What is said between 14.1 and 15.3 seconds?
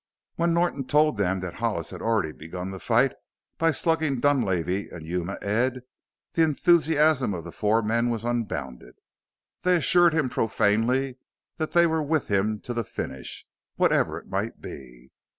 it might be.